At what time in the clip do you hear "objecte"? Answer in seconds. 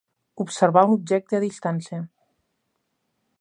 0.95-1.39